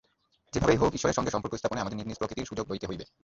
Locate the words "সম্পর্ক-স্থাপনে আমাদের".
1.35-1.97